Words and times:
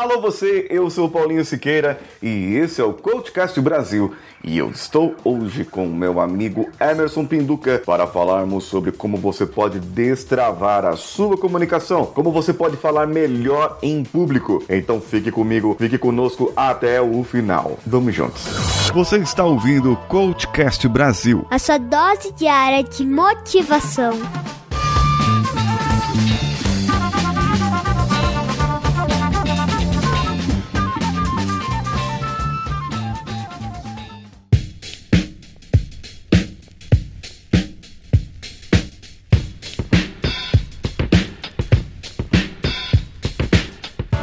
Alô 0.00 0.18
você, 0.18 0.66
eu 0.70 0.88
sou 0.88 1.08
o 1.08 1.10
Paulinho 1.10 1.44
Siqueira 1.44 2.00
e 2.22 2.56
esse 2.56 2.80
é 2.80 2.84
o 2.84 2.94
Coachcast 2.94 3.60
Brasil. 3.60 4.14
E 4.42 4.56
eu 4.56 4.70
estou 4.70 5.14
hoje 5.22 5.62
com 5.62 5.86
meu 5.88 6.18
amigo 6.18 6.70
Emerson 6.80 7.26
Pinduca 7.26 7.82
para 7.84 8.06
falarmos 8.06 8.64
sobre 8.64 8.92
como 8.92 9.18
você 9.18 9.44
pode 9.44 9.78
destravar 9.78 10.86
a 10.86 10.96
sua 10.96 11.36
comunicação, 11.36 12.06
como 12.06 12.32
você 12.32 12.54
pode 12.54 12.78
falar 12.78 13.06
melhor 13.06 13.76
em 13.82 14.02
público. 14.02 14.64
Então 14.70 15.02
fique 15.02 15.30
comigo, 15.30 15.76
fique 15.78 15.98
conosco 15.98 16.50
até 16.56 16.98
o 17.02 17.22
final. 17.22 17.78
Vamos 17.86 18.14
juntos. 18.14 18.42
Você 18.94 19.18
está 19.18 19.44
ouvindo 19.44 19.92
o 19.92 19.96
Coachcast 19.96 20.88
Brasil. 20.88 21.46
A 21.50 21.58
sua 21.58 21.76
dose 21.76 22.32
diária 22.32 22.82
de 22.82 23.04
motivação. 23.04 24.18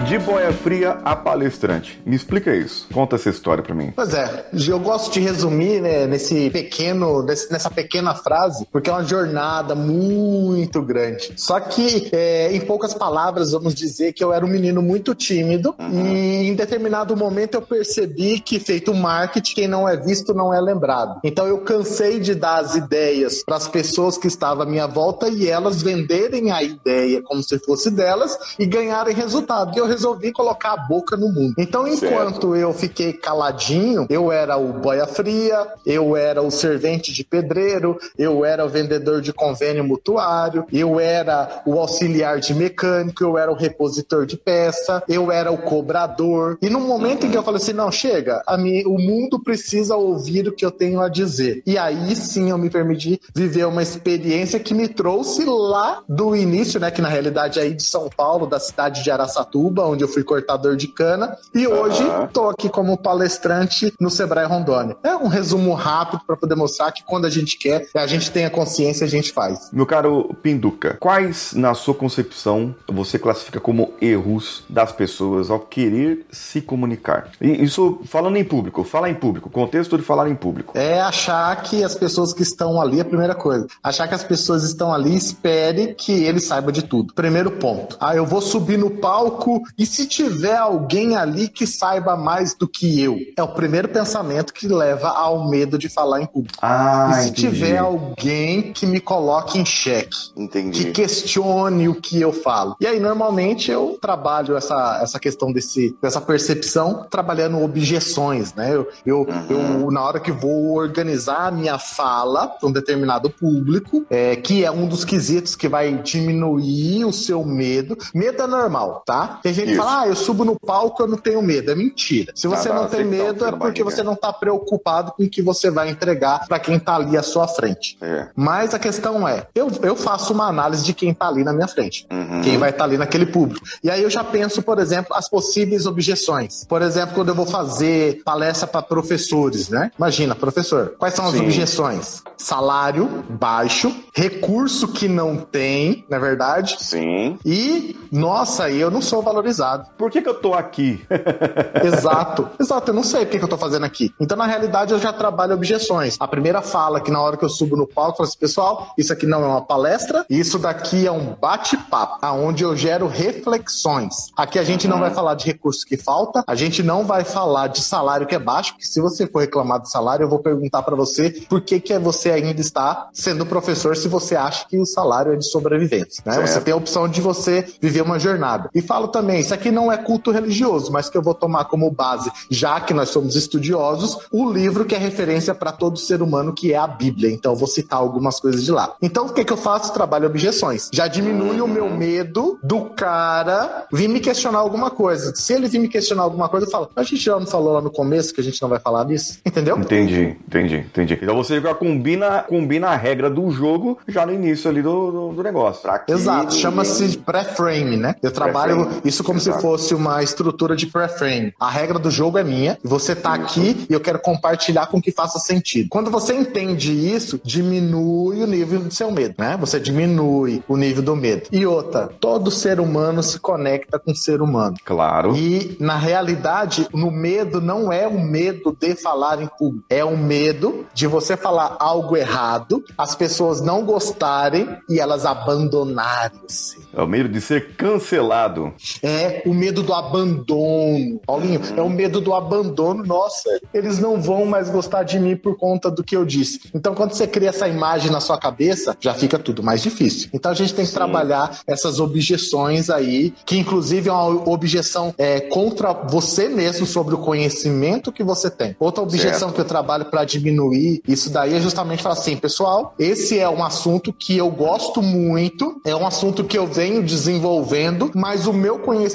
De 0.07 0.17
boia 0.20 0.53
fria 0.53 0.99
a 1.03 1.17
palestrante. 1.17 2.02
Me 2.05 2.15
explica 2.15 2.55
isso. 2.55 2.88
Conta 2.93 3.17
essa 3.17 3.29
história 3.29 3.61
para 3.61 3.75
mim. 3.75 3.91
Pois 3.93 4.13
é, 4.13 4.45
eu 4.65 4.79
gosto 4.79 5.11
de 5.11 5.20
resumir 5.20 5.81
né, 5.81 6.07
nesse 6.07 6.49
pequeno, 6.49 7.23
nessa 7.23 7.70
pequena 7.70 8.15
frase, 8.15 8.65
porque 8.71 8.89
é 8.89 8.93
uma 8.93 9.03
jornada 9.03 9.75
muito 9.75 10.81
grande. 10.81 11.34
Só 11.35 11.59
que, 11.59 12.07
é, 12.13 12.55
em 12.55 12.62
poucas 12.62 12.93
palavras, 12.93 13.51
vamos 13.51 13.75
dizer 13.75 14.13
que 14.13 14.23
eu 14.23 14.31
era 14.31 14.45
um 14.45 14.48
menino 14.48 14.81
muito 14.81 15.13
tímido 15.13 15.75
uhum. 15.77 16.15
e 16.15 16.48
em 16.48 16.55
determinado 16.55 17.13
momento 17.17 17.55
eu 17.55 17.62
percebi 17.62 18.39
que, 18.39 18.62
feito 18.62 18.93
marketing, 18.93 19.55
quem 19.55 19.67
não 19.67 19.89
é 19.89 19.98
visto 19.98 20.34
não 20.34 20.54
é 20.54 20.62
lembrado. 20.62 21.20
Então 21.21 21.45
eu 21.45 21.57
cansei 21.57 22.17
de 22.17 22.34
dar 22.34 22.60
as 22.60 22.76
ideias 22.76 23.43
para 23.43 23.57
as 23.57 23.67
pessoas 23.67 24.17
que 24.17 24.27
estavam 24.27 24.63
à 24.63 24.65
minha 24.65 24.87
volta 24.87 25.27
e 25.27 25.49
elas 25.49 25.82
venderem 25.82 26.49
a 26.49 26.63
ideia 26.63 27.21
como 27.23 27.43
se 27.43 27.60
fosse 27.60 27.91
delas 27.91 28.37
e 28.57 28.65
ganharem 28.65 29.13
resultado. 29.13 29.76
E 29.76 29.79
eu 29.79 29.96
resolvi 29.98 30.31
colocar 30.31 30.73
a 30.73 30.77
boca 30.77 31.17
no 31.17 31.29
mundo. 31.29 31.55
Então, 31.57 31.87
enquanto 31.87 32.41
certo. 32.41 32.55
eu 32.55 32.71
fiquei 32.71 33.13
caladinho, 33.13 34.05
eu 34.09 34.31
era 34.31 34.55
o 34.57 34.71
boia 34.71 35.07
fria, 35.07 35.67
eu 35.85 36.15
era 36.15 36.41
o 36.41 36.51
servente 36.51 37.12
de 37.12 37.23
pedreiro, 37.23 37.98
eu 38.17 38.45
era 38.45 38.63
o 38.63 38.70
vendedor 38.70 39.21
de 39.21 39.34
convênio 39.34 39.84
mutuário, 39.84 40.65
eu 40.71 40.99
era 40.99 41.63
o 41.65 41.79
auxiliar 41.79 42.39
de 42.39 42.54
mecânico, 42.54 43.23
eu 43.23 43.37
era 43.37 43.51
o 43.51 43.55
repositor 43.55 44.26
de 44.26 44.37
peça, 44.37 45.04
eu 45.09 45.31
era 45.31 45.51
o 45.51 45.57
cobrador. 45.57 46.57
E 46.61 46.70
no 46.70 46.79
momento 46.79 47.26
em 47.26 47.32
que 47.32 47.37
eu 47.37 47.43
falei 47.43 47.59
assim, 47.59 47.73
não, 47.73 47.91
chega, 47.91 48.43
a 48.45 48.55
mim, 48.55 48.84
o 48.85 48.99
mundo 48.99 49.41
precisa 49.41 49.95
ouvir 49.95 50.48
o 50.48 50.54
que 50.54 50.65
eu 50.65 50.71
tenho 50.71 51.01
a 51.01 51.09
dizer. 51.09 51.63
E 51.65 51.77
aí 51.77 52.15
sim 52.15 52.51
eu 52.51 52.57
me 52.57 52.70
permiti 52.70 53.20
viver 53.34 53.65
uma 53.65 53.82
experiência 53.82 54.59
que 54.59 54.73
me 54.73 54.87
trouxe 54.87 55.43
lá 55.45 56.04
do 56.07 56.35
início, 56.35 56.79
né, 56.79 56.91
que 56.91 57.01
na 57.01 57.09
realidade 57.09 57.59
é 57.59 57.63
aí 57.63 57.73
de 57.73 57.84
São 57.84 58.09
Paulo, 58.15 58.45
da 58.45 58.59
cidade 58.59 59.04
de 59.04 59.09
Araçatuba, 59.09 59.87
onde 59.88 60.04
eu 60.04 60.07
fui 60.07 60.24
cortador 60.24 60.76
de 60.76 60.88
cana, 60.88 61.38
e 61.54 61.68
hoje 61.68 62.04
estou 62.26 62.49
aqui 62.49 62.70
como 62.70 62.98
palestrante 62.98 63.94
no 63.99 64.09
Sebrae 64.09 64.46
Rondônia. 64.46 64.97
É 65.03 65.16
um 65.16 65.28
resumo 65.28 65.74
rápido 65.74 66.22
para 66.25 66.35
poder 66.35 66.56
mostrar 66.56 66.91
que 66.91 67.03
quando 67.03 67.25
a 67.25 67.29
gente 67.29 67.57
quer, 67.57 67.88
a 67.96 68.07
gente 68.07 68.31
tem 68.31 68.46
a 68.46 68.50
consciência, 68.50 69.06
a 69.06 69.09
gente 69.09 69.31
faz. 69.31 69.69
Meu 69.72 69.85
caro 69.85 70.35
Pinduca, 70.41 70.97
quais, 71.00 71.53
na 71.53 71.74
sua 71.74 71.94
concepção, 71.94 72.75
você 72.88 73.18
classifica 73.18 73.59
como 73.59 73.94
erros 74.02 74.63
das 74.69 74.91
pessoas 74.91 75.50
ao 75.50 75.59
querer 75.59 76.25
se 76.31 76.62
comunicar? 76.62 77.31
E 77.41 77.63
isso 77.63 78.01
falando 78.06 78.38
em 78.38 78.44
público, 78.44 78.84
falar 78.84 79.09
em 79.09 79.16
público, 79.16 79.50
contexto 79.50 79.97
de 79.97 80.03
falar 80.03 80.29
em 80.29 80.35
público. 80.35 80.78
É 80.78 81.01
achar 81.01 81.56
que 81.63 81.84
as 81.84 81.96
pessoas 81.96 82.34
que 82.34 82.44
estão 82.44 82.81
ali, 82.81 83.00
a 83.00 83.06
primeira 83.06 83.35
coisa, 83.35 83.67
achar 83.84 84.07
que 84.07 84.16
as 84.16 84.23
pessoas 84.23 84.63
estão 84.63 84.94
ali, 84.94 85.16
espere 85.16 85.94
que 85.94 86.11
ele 86.11 86.40
saiba 86.40 86.72
de 86.72 86.84
tudo. 86.84 87.13
Primeiro 87.13 87.51
ponto. 87.51 87.97
Ah, 88.00 88.16
eu 88.16 88.25
vou 88.25 88.41
subir 88.41 88.78
no 88.78 88.90
palco 88.90 89.61
e 89.77 89.85
se 89.85 90.07
tiver 90.07 90.57
alguém 90.57 91.15
ali 91.15 91.47
que 91.47 91.67
saiba 91.67 92.17
mais 92.17 92.55
do 92.55 92.67
que 92.67 92.99
eu? 92.99 93.19
É 93.38 93.43
o 93.43 93.49
primeiro 93.49 93.88
pensamento 93.88 94.51
que 94.51 94.67
leva 94.67 95.09
ao 95.09 95.47
medo 95.47 95.77
de 95.77 95.88
falar 95.88 96.19
em 96.19 96.25
público. 96.25 96.57
Ah, 96.61 97.09
e 97.11 97.13
se 97.13 97.29
entendi. 97.29 97.41
tiver 97.41 97.77
alguém 97.77 98.73
que 98.73 98.87
me 98.87 98.99
coloque 98.99 99.59
em 99.59 99.66
xeque, 99.66 100.17
entendi. 100.35 100.85
que 100.85 100.91
questione 100.91 101.87
o 101.87 101.93
que 101.93 102.19
eu 102.19 102.33
falo. 102.33 102.75
E 102.81 102.87
aí, 102.87 102.99
normalmente, 102.99 103.69
eu 103.69 103.99
trabalho 104.01 104.57
essa, 104.57 104.99
essa 105.01 105.19
questão 105.19 105.51
desse, 105.51 105.95
dessa 106.01 106.19
percepção 106.19 107.05
trabalhando 107.07 107.61
objeções, 107.61 108.55
né? 108.55 108.73
Eu, 108.73 108.87
eu, 109.05 109.19
uhum. 109.19 109.81
eu, 109.83 109.91
na 109.91 110.01
hora 110.01 110.19
que 110.19 110.31
vou 110.31 110.75
organizar 110.75 111.47
a 111.47 111.51
minha 111.51 111.77
fala 111.77 112.47
para 112.47 112.67
um 112.67 112.71
determinado 112.71 113.29
público, 113.29 114.03
é, 114.09 114.35
que 114.35 114.66
é 114.66 114.71
um 114.71 114.87
dos 114.87 115.05
quesitos 115.05 115.55
que 115.55 115.67
vai 115.67 116.01
diminuir 116.01 117.05
o 117.05 117.13
seu 117.13 117.45
medo. 117.45 117.95
Medo 118.13 118.41
é 118.41 118.47
normal, 118.47 119.03
tá? 119.05 119.39
Tem 119.43 119.53
gente 119.53 119.66
que 119.72 119.75
fala, 119.75 120.01
ah, 120.01 120.07
eu 120.07 120.16
subo 120.16 120.44
no 120.44 120.59
palco, 120.59 121.03
eu 121.03 121.07
não 121.07 121.17
tenho 121.17 121.41
medo. 121.41 121.72
É 121.72 121.75
mentira. 121.75 122.31
Se 122.35 122.47
você 122.47 122.69
ah, 122.69 122.73
não 122.73 122.88
tem 122.88 123.03
medo, 123.03 123.45
é 123.45 123.51
porque 123.51 123.83
você 123.83 124.03
não 124.03 124.16
tá 124.16 124.31
preocupado 124.31 125.11
com 125.11 125.23
o 125.23 125.29
que 125.29 125.41
você 125.41 125.69
vai 125.69 125.89
entregar 125.89 126.47
para 126.47 126.59
quem 126.59 126.79
tá 126.79 126.95
ali 126.95 127.17
à 127.17 127.23
sua 127.23 127.47
frente. 127.47 127.97
É. 128.01 128.28
Mas 128.35 128.73
a 128.73 128.79
questão 128.79 129.28
é, 129.28 129.47
eu, 129.53 129.72
eu 129.81 129.95
faço 129.95 130.33
uma 130.33 130.47
análise 130.47 130.83
de 130.83 130.94
quem 130.94 131.13
tá 131.13 131.28
ali 131.28 131.44
na 131.44 131.53
minha 131.53 131.67
frente. 131.67 132.07
Uhum. 132.11 132.41
Quem 132.41 132.57
vai 132.57 132.69
estar 132.69 132.79
tá 132.79 132.83
ali 132.85 132.97
naquele 132.97 133.25
público. 133.25 133.66
E 133.83 133.89
aí 133.89 134.01
eu 134.01 134.09
já 134.09 134.23
penso, 134.23 134.61
por 134.61 134.79
exemplo, 134.79 135.16
as 135.16 135.29
possíveis 135.29 135.85
objeções. 135.85 136.66
Por 136.66 136.81
exemplo, 136.81 137.16
quando 137.16 137.29
eu 137.29 137.35
vou 137.35 137.45
fazer 137.45 138.22
palestra 138.23 138.67
para 138.67 138.81
professores, 138.81 139.69
né? 139.69 139.91
Imagina, 139.97 140.35
professor, 140.35 140.95
quais 140.97 141.13
são 141.13 141.25
as 141.25 141.34
Sim. 141.34 141.41
objeções? 141.41 142.23
Salário 142.38 143.23
baixo, 143.29 143.94
recurso 144.13 144.88
que 144.88 145.07
não 145.07 145.38
tem, 145.38 146.05
na 146.09 146.17
é 146.17 146.19
verdade. 146.19 146.78
Sim. 146.79 147.38
E, 147.45 147.95
nossa, 148.11 148.69
eu 148.69 148.91
não 148.91 149.01
sou 149.01 149.22
valorizado 149.22 149.56
valorizado. 149.57 149.90
Por 149.97 150.12
que, 150.12 150.22
que 150.22 150.29
eu 150.29 150.35
tô 150.35 150.53
aqui? 150.53 151.06
exato, 151.84 152.50
exato, 152.59 152.91
eu 152.91 152.95
não 152.95 153.03
sei 153.03 153.23
o 153.23 153.25
que, 153.25 153.40
que 153.40 153.44
eu 153.44 153.50
tô 153.50 153.57
fazendo 153.57 153.85
aqui. 153.85 154.13
Então, 154.19 154.38
na 154.38 154.45
realidade, 154.45 154.94
eu 154.94 155.00
já 155.00 155.12
trabalho 155.12 155.53
objeções. 155.53 156.16
A 156.19 156.28
primeira 156.28 156.62
fala 156.62 157.01
que 157.01 157.12
na 157.12 157.22
hora 157.22 157.35
que 157.35 157.44
eu 157.44 157.50
subo 157.50 157.75
no 157.75 157.88
palco, 157.88 158.13
eu 158.13 158.17
falo 158.17 158.29
assim, 158.29 158.40
pessoal, 158.40 158.94
isso 158.97 159.12
aqui 159.12 159.25
não 159.25 159.44
é 159.44 159.47
uma 159.47 159.62
palestra, 159.62 160.25
isso 160.29 160.59
daqui 160.59 161.06
é 161.06 161.12
um 161.12 161.35
bate-papo, 161.35 162.19
aonde 162.22 162.63
eu 162.63 162.75
gero 162.75 163.07
reflexões. 163.07 164.31
Aqui 164.35 164.59
a 164.59 164.63
gente 164.63 164.88
não 164.88 165.00
vai 165.00 165.12
falar 165.12 165.35
de 165.35 165.46
recurso 165.46 165.85
que 165.85 165.97
falta, 165.97 166.44
a 166.46 166.56
gente 166.56 166.84
não 166.84 167.06
vai 167.06 167.23
falar 167.23 167.67
de 167.67 167.81
salário 167.81 168.28
que 168.28 168.35
é 168.35 168.40
baixo, 168.40 168.73
porque 168.73 168.85
se 168.85 169.01
você 169.01 169.25
for 169.28 169.40
reclamar 169.40 169.81
de 169.81 169.90
salário, 169.90 170.23
eu 170.23 170.29
vou 170.29 170.40
perguntar 170.40 170.84
para 170.84 170.96
você 170.96 171.29
por 171.50 171.62
que, 171.62 171.79
que 171.79 171.97
você 171.97 172.31
ainda 172.31 172.62
está 172.62 173.09
sendo 173.13 173.46
professor 173.46 173.96
se 173.96 174.07
você 174.07 174.35
acha 174.35 174.67
que 174.67 174.78
o 174.78 174.85
salário 174.85 175.34
é 175.34 175.35
de 175.35 175.46
sobrevivência. 175.46 176.23
Né? 176.25 176.40
Você 176.46 176.62
tem 176.62 176.73
a 176.73 176.78
opção 176.78 177.07
de 177.07 177.22
você 177.22 177.66
viver 177.81 178.01
uma 178.01 178.19
jornada. 178.19 178.69
E 178.73 178.81
falo 178.81 179.07
também 179.07 179.41
isso 179.47 179.53
aqui 179.53 179.72
não 179.72 179.90
é 179.90 179.96
culto 179.96 180.30
religioso, 180.30 180.91
mas 180.91 181.09
que 181.09 181.18
eu 181.18 181.22
vou 181.22 181.34
tomar 181.34 181.66
como 181.66 181.90
base, 181.90 182.30
já 182.52 182.81
que 182.81 182.94
nós 182.94 183.09
somos 183.09 183.35
estudiosos, 183.35 184.28
o 184.30 184.52
livro 184.52 184.84
que 184.84 184.94
é 184.94 184.97
referência 184.97 185.56
para 185.56 185.72
todo 185.72 185.97
ser 185.97 186.22
humano, 186.22 186.53
que 186.53 186.74
é 186.74 186.78
a 186.78 186.85
Bíblia. 186.85 187.31
Então 187.31 187.53
eu 187.53 187.56
vou 187.56 187.68
citar 187.68 188.00
algumas 188.00 188.41
coisas 188.41 188.63
de 188.63 188.72
lá. 188.72 188.94
Então 189.02 189.28
o 189.28 189.34
que, 189.34 189.46
que 189.46 189.53
eu 189.53 189.58
faço? 189.58 189.94
Trabalho 189.94 190.28
objeções. 190.28 190.90
Já 190.91 191.08
diminui 191.08 191.62
o 191.62 191.68
meu 191.68 191.90
medo 191.90 192.59
do 192.62 192.81
cara 192.85 193.85
vir 193.91 194.09
me 194.09 194.19
questionar 194.19 194.59
alguma 194.59 194.91
coisa. 194.91 195.34
Se 195.34 195.53
ele 195.53 195.69
vir 195.69 195.79
me 195.79 195.88
questionar 195.88 196.24
alguma 196.24 196.50
coisa, 196.50 196.66
eu 196.66 196.69
falo, 196.69 196.90
a 196.94 197.03
gente 197.03 197.24
já 197.24 197.40
não 197.40 197.47
falou 197.47 197.74
lá 197.74 197.81
no 197.81 197.90
começo 197.90 198.34
que 198.34 198.41
a 198.41 198.44
gente 198.44 198.62
não 198.62 198.68
vai 198.68 198.79
falar 198.79 199.06
disso? 199.06 199.40
Entendeu? 199.46 199.78
Entendi, 199.78 200.35
entendi, 200.46 200.78
entendi. 200.78 201.19
Então 201.22 201.38
você 201.38 201.62
já 201.62 201.74
combina, 201.74 202.44
combina 202.44 202.90
a 202.90 202.96
regra 202.97 203.29
do 203.29 203.50
jogo 203.50 203.97
já 204.08 204.25
no 204.25 204.34
início 204.34 204.69
ali 204.69 204.81
do, 204.81 205.12
do, 205.12 205.34
do 205.35 205.44
negócio. 205.44 205.90
Exato, 206.06 206.53
chama-se 206.53 207.18
pré-frame, 207.19 207.96
né? 207.96 208.16
Eu 208.22 208.31
trabalho 208.31 208.90
isso 209.06 209.24
como 209.27 209.39
Exato. 209.39 209.57
se 209.57 209.61
fosse 209.61 209.93
uma 209.93 210.23
estrutura 210.23 210.73
de 210.73 210.88
pré-frame. 210.88 211.53
A 211.59 211.69
regra 211.69 211.99
do 211.99 212.09
jogo 212.09 212.37
é 212.37 212.43
minha, 212.46 212.78
você 212.81 213.13
tá 213.13 213.34
aqui 213.34 213.85
e 213.90 213.93
eu 213.93 213.99
quero 213.99 214.19
compartilhar 214.19 214.87
com 214.87 215.02
que 215.02 215.11
faça 215.11 215.37
sentido. 215.37 215.90
Quando 215.90 216.09
você 216.09 216.34
entende 216.34 216.93
isso, 216.93 217.40
diminui 217.43 218.41
o 218.41 218.47
nível 218.47 218.79
do 218.79 218.93
seu 218.93 219.11
medo, 219.11 219.35
né? 219.37 219.57
Você 219.59 219.81
diminui 219.81 220.63
o 220.66 220.78
nível 220.78 221.03
do 221.03 221.16
medo. 221.16 221.49
E 221.52 221.66
outra, 221.66 222.07
todo 222.07 222.49
ser 222.49 222.79
humano 222.79 223.22
se 223.22 223.37
conecta 223.37 223.99
com 223.99 224.11
o 224.11 224.16
ser 224.16 224.41
humano. 224.41 224.78
Claro. 224.85 225.35
E 225.35 225.75
na 225.78 225.97
realidade, 225.97 226.87
no 226.93 227.11
medo 227.11 227.59
não 227.59 227.91
é 227.91 228.07
o 228.07 228.19
medo 228.19 228.75
de 228.79 228.96
falar 228.96 229.41
em 229.41 229.47
público, 229.59 229.85
é 229.90 230.05
o 230.05 230.17
medo 230.17 230.85
de 230.93 231.05
você 231.05 231.35
falar 231.35 231.75
algo 231.79 232.16
errado, 232.16 232.81
as 232.97 233.13
pessoas 233.13 233.59
não 233.59 233.84
gostarem 233.84 234.69
e 234.90 235.02
elas 235.02 235.25
abandonarem 235.25 236.40
você. 236.47 236.78
É 236.93 237.02
o 237.02 237.07
medo 237.07 237.28
de 237.28 237.41
ser 237.41 237.75
cancelado. 237.75 238.73
É 239.02 239.16
é 239.17 239.43
o 239.46 239.53
medo 239.53 239.81
do 239.81 239.93
abandono. 239.93 241.19
Paulinho, 241.25 241.61
é 241.75 241.81
o 241.81 241.90
medo 241.90 242.22
do 242.22 242.34
abandono. 242.34 243.03
Nossa, 243.05 243.59
eles 243.73 243.99
não 243.99 244.22
vão 244.22 244.46
mais 244.46 244.69
gostar 244.69 245.03
de 245.03 245.19
mim 245.19 245.35
por 245.35 245.58
conta 245.58 245.90
do 245.90 246.03
que 246.03 246.16
eu 246.16 246.25
disse. 246.25 246.61
Então, 246.73 246.93
quando 246.93 247.14
você 247.14 247.28
cria 247.28 247.49
essa 247.49 247.67
imagem 247.67 248.11
na 248.11 248.19
sua 248.19 248.37
cabeça, 248.37 248.96
já 248.99 249.14
fica 249.14 249.40
tudo 249.40 249.64
mais 249.64 249.81
difícil. 249.81 250.29
Então, 250.34 250.52
a 250.52 250.55
gente 250.55 250.73
tem 250.73 250.85
que 250.85 250.91
Sim. 250.91 250.97
trabalhar 250.97 251.59
essas 251.67 251.99
objeções 251.99 252.90
aí, 252.90 253.34
que 253.46 253.58
inclusive 253.58 254.09
é 254.09 254.11
uma 254.11 254.49
objeção 254.49 255.14
é, 255.17 255.40
contra 255.40 255.93
você 255.93 256.48
mesmo 256.48 256.86
sobre 256.86 257.16
o 257.16 257.18
conhecimento 257.18 258.12
que 258.12 258.24
você 258.24 258.50
tem. 258.50 258.75
Outra 258.80 259.04
objeção 259.04 259.50
certo. 259.50 259.54
que 259.54 259.62
eu 259.62 259.66
trabalho 259.66 260.06
para 260.06 260.24
diminuir 260.24 261.02
isso 261.08 261.30
daí 261.30 261.56
é 261.56 261.60
justamente 261.60 262.04
falar 262.04 262.14
assim, 262.14 262.38
pessoal, 262.38 262.94
esse 263.00 263.40
é 263.40 263.50
um 263.50 263.64
assunto 263.64 264.14
que 264.14 264.38
eu 264.38 264.50
gosto 264.50 265.02
muito, 265.02 265.81
é 265.86 265.96
um 265.96 266.06
assunto 266.06 266.44
que 266.44 266.58
eu 266.58 266.68
venho 266.68 267.04
desenvolvendo, 267.04 268.12
mas 268.14 268.48
o 268.48 268.54
meu 268.54 268.80
conhecimento 268.80 269.06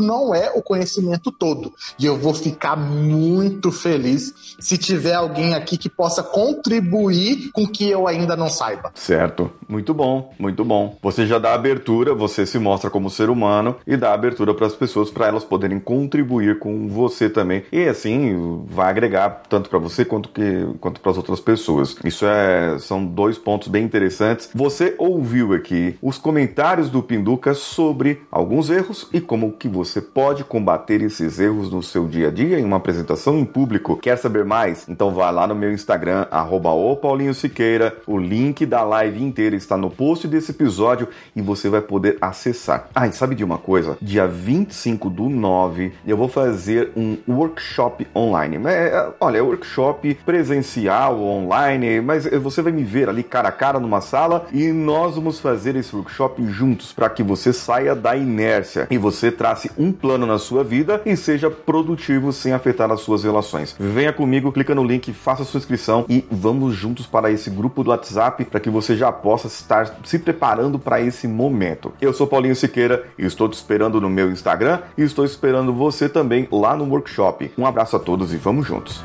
não 0.00 0.34
é 0.34 0.50
o 0.50 0.62
conhecimento 0.62 1.30
todo. 1.30 1.72
E 1.98 2.06
eu 2.06 2.16
vou 2.18 2.34
ficar 2.34 2.76
muito 2.76 3.70
feliz 3.70 4.54
se 4.58 4.76
tiver 4.78 5.14
alguém 5.14 5.54
aqui 5.54 5.76
que 5.76 5.88
possa 5.88 6.22
contribuir 6.22 7.50
com 7.52 7.66
que 7.66 7.88
eu 7.88 8.06
ainda 8.06 8.36
não 8.36 8.48
saiba. 8.48 8.90
Certo. 8.94 9.50
Muito 9.68 9.94
bom, 9.94 10.32
muito 10.38 10.64
bom. 10.64 10.96
Você 11.02 11.26
já 11.26 11.38
dá 11.38 11.54
abertura, 11.54 12.14
você 12.14 12.44
se 12.44 12.58
mostra 12.58 12.90
como 12.90 13.08
ser 13.08 13.30
humano 13.30 13.76
e 13.86 13.96
dá 13.96 14.12
abertura 14.12 14.54
para 14.54 14.66
as 14.66 14.74
pessoas 14.74 15.10
para 15.10 15.26
elas 15.26 15.44
poderem 15.44 15.80
contribuir 15.80 16.58
com 16.58 16.88
você 16.88 17.28
também. 17.28 17.64
E 17.72 17.88
assim 17.88 18.62
vai 18.66 18.90
agregar 18.90 19.42
tanto 19.48 19.70
para 19.70 19.78
você 19.78 20.04
quanto 20.04 20.28
que 20.28 20.66
quanto 20.80 21.00
para 21.00 21.10
as 21.10 21.16
outras 21.16 21.40
pessoas. 21.40 21.96
Isso 22.04 22.26
é 22.26 22.76
são 22.78 23.04
dois 23.04 23.38
pontos 23.38 23.68
bem 23.68 23.84
interessantes. 23.84 24.50
Você 24.54 24.94
ouviu 24.98 25.52
aqui 25.54 25.96
os 26.02 26.18
comentários 26.18 26.90
do 26.90 27.02
Pinduca 27.02 27.54
sobre 27.54 28.22
alguns 28.30 28.70
erros 28.70 29.08
e 29.12 29.20
como 29.32 29.50
que 29.50 29.66
você 29.66 29.98
pode 29.98 30.44
combater 30.44 31.00
esses 31.00 31.40
erros 31.40 31.72
no 31.72 31.82
seu 31.82 32.06
dia 32.06 32.28
a 32.28 32.30
dia 32.30 32.60
em 32.60 32.64
uma 32.66 32.76
apresentação 32.76 33.38
em 33.38 33.46
público. 33.46 33.96
Quer 33.96 34.18
saber 34.18 34.44
mais? 34.44 34.86
Então 34.86 35.10
vá 35.10 35.30
lá 35.30 35.46
no 35.46 35.54
meu 35.54 35.72
Instagram 35.72 36.26
@o_paulinho_siqueira. 36.30 37.96
O 38.06 38.18
link 38.18 38.66
da 38.66 38.82
live 38.84 39.24
inteira 39.24 39.56
está 39.56 39.74
no 39.74 39.88
post 39.88 40.28
desse 40.28 40.50
episódio 40.50 41.08
e 41.34 41.40
você 41.40 41.70
vai 41.70 41.80
poder 41.80 42.18
acessar. 42.20 42.90
Ah, 42.94 43.06
e 43.06 43.12
sabe 43.14 43.34
de 43.34 43.42
uma 43.42 43.56
coisa? 43.56 43.96
Dia 44.02 44.28
25 44.28 45.08
do 45.08 45.30
9 45.30 45.94
eu 46.06 46.14
vou 46.18 46.28
fazer 46.28 46.92
um 46.94 47.16
workshop 47.26 48.06
online. 48.14 48.58
É, 48.66 49.12
olha, 49.18 49.38
é 49.38 49.40
workshop 49.40 50.14
presencial, 50.26 51.18
online, 51.18 52.02
mas 52.02 52.26
você 52.26 52.60
vai 52.60 52.70
me 52.70 52.84
ver 52.84 53.08
ali 53.08 53.22
cara 53.22 53.48
a 53.48 53.52
cara 53.52 53.80
numa 53.80 54.02
sala 54.02 54.44
e 54.52 54.70
nós 54.72 55.14
vamos 55.14 55.40
fazer 55.40 55.74
esse 55.74 55.96
workshop 55.96 56.46
juntos 56.48 56.92
para 56.92 57.08
que 57.08 57.22
você 57.22 57.50
saia 57.50 57.94
da 57.94 58.14
inércia 58.14 58.86
e 58.90 58.98
você 59.22 59.30
trace 59.30 59.70
um 59.78 59.92
plano 59.92 60.26
na 60.26 60.36
sua 60.36 60.64
vida 60.64 61.00
e 61.06 61.16
seja 61.16 61.48
produtivo 61.48 62.32
sem 62.32 62.52
afetar 62.52 62.90
as 62.90 63.02
suas 63.02 63.22
relações. 63.22 63.76
Venha 63.78 64.12
comigo, 64.12 64.50
clica 64.50 64.74
no 64.74 64.82
link, 64.82 65.12
faça 65.12 65.44
sua 65.44 65.58
inscrição 65.58 66.04
e 66.08 66.24
vamos 66.28 66.74
juntos 66.74 67.06
para 67.06 67.30
esse 67.30 67.48
grupo 67.48 67.84
do 67.84 67.90
WhatsApp 67.90 68.44
para 68.44 68.58
que 68.58 68.68
você 68.68 68.96
já 68.96 69.12
possa 69.12 69.46
estar 69.46 69.98
se 70.02 70.18
preparando 70.18 70.76
para 70.76 71.00
esse 71.00 71.28
momento. 71.28 71.92
Eu 72.00 72.12
sou 72.12 72.26
Paulinho 72.26 72.56
Siqueira 72.56 73.06
e 73.16 73.24
estou 73.24 73.48
te 73.48 73.54
esperando 73.54 74.00
no 74.00 74.10
meu 74.10 74.28
Instagram 74.28 74.80
e 74.98 75.02
estou 75.02 75.24
esperando 75.24 75.72
você 75.72 76.08
também 76.08 76.48
lá 76.50 76.76
no 76.76 76.84
workshop. 76.84 77.52
Um 77.56 77.64
abraço 77.64 77.94
a 77.94 78.00
todos 78.00 78.34
e 78.34 78.36
vamos 78.36 78.66
juntos. 78.66 79.04